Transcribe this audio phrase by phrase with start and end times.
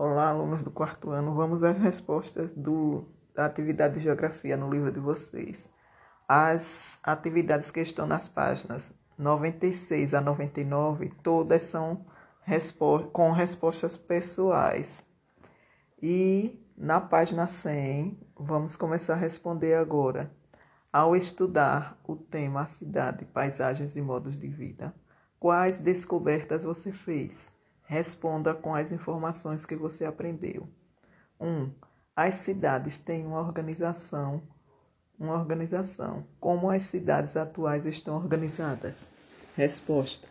[0.00, 1.34] Olá, alunos do quarto ano.
[1.34, 3.04] Vamos às respostas do,
[3.34, 5.68] da atividade de geografia no livro de vocês.
[6.28, 12.06] As atividades que estão nas páginas 96 a 99, todas são
[12.42, 15.04] respo com respostas pessoais.
[16.00, 20.30] E na página 100, vamos começar a responder agora.
[20.92, 24.94] Ao estudar o tema cidade, paisagens e modos de vida,
[25.40, 27.57] quais descobertas você fez?
[27.88, 30.68] Responda com as informações que você aprendeu.
[31.40, 31.46] 1.
[31.48, 31.72] Um,
[32.14, 34.42] as cidades têm uma organização,
[35.18, 36.26] uma organização.
[36.38, 39.06] Como as cidades atuais estão organizadas?
[39.56, 40.28] Resposta: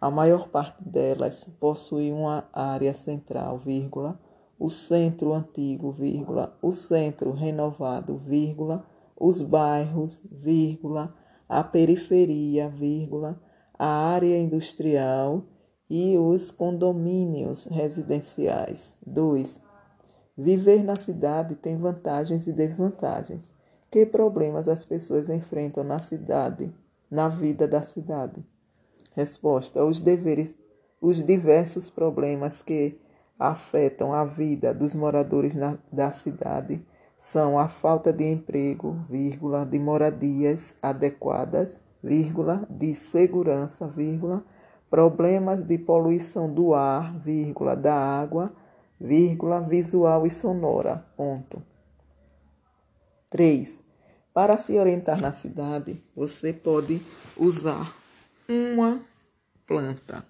[0.00, 4.18] A maior parte delas possui uma área central, vírgula,
[4.58, 8.82] o centro antigo, vírgula, o centro renovado, vírgula,
[9.14, 11.14] os bairros, vírgula,
[11.46, 13.38] a periferia, vírgula,
[13.78, 15.44] a área industrial
[15.88, 18.94] e os condomínios residenciais.
[19.06, 19.60] 2.
[20.36, 23.52] Viver na cidade tem vantagens e desvantagens.
[23.90, 26.74] Que problemas as pessoas enfrentam na cidade,
[27.10, 28.44] na vida da cidade?
[29.14, 30.54] Resposta: os deveres,
[31.00, 32.98] os diversos problemas que
[33.38, 36.84] afetam a vida dos moradores na, da cidade
[37.18, 44.44] são a falta de emprego, vírgula, de moradias adequadas, vírgula, de segurança, vírgula,
[44.94, 48.54] problemas de poluição do ar, vírgula, da água,
[49.00, 51.04] vírgula, visual e sonora.
[51.16, 51.60] Ponto.
[53.28, 53.80] 3.
[54.32, 57.02] Para se orientar na cidade, você pode
[57.36, 57.92] usar
[58.48, 59.04] uma
[59.66, 60.24] planta.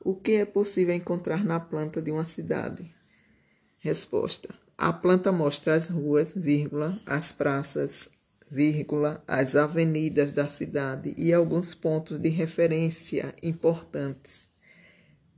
[0.00, 2.94] O que é possível encontrar na planta de uma cidade?
[3.80, 8.08] Resposta: A planta mostra as ruas, vírgula, as praças,
[8.50, 14.48] vírgula, as avenidas da cidade e alguns pontos de referência importantes.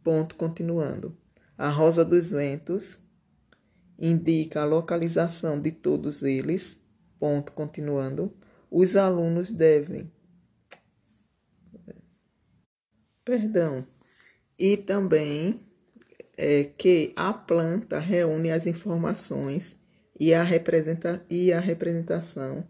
[0.03, 1.17] Ponto continuando.
[1.57, 2.99] A Rosa dos Ventos
[3.99, 6.77] indica a localização de todos eles.
[7.19, 8.35] Ponto continuando.
[8.71, 10.11] Os alunos devem.
[13.25, 13.87] Perdão.
[14.59, 15.61] E também
[16.37, 19.77] é, que a planta reúne as informações
[20.19, 22.67] e a, representa e a representação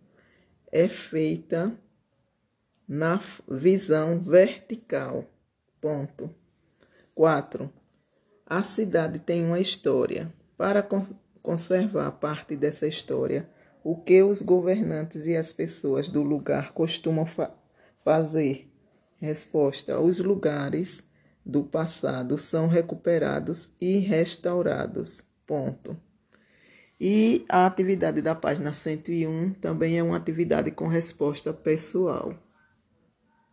[0.72, 1.72] é feita
[2.86, 5.24] na visão vertical.
[5.80, 6.34] Ponto.
[7.14, 7.72] 4.
[8.46, 10.32] A cidade tem uma história.
[10.56, 10.86] Para
[11.42, 13.48] conservar parte dessa história,
[13.82, 17.50] o que os governantes e as pessoas do lugar costumam fa
[18.04, 18.70] fazer?
[19.16, 21.02] Resposta: os lugares
[21.44, 25.22] do passado são recuperados e restaurados.
[25.46, 25.96] Ponto.
[27.00, 32.34] E a atividade da página 101 também é uma atividade com resposta pessoal.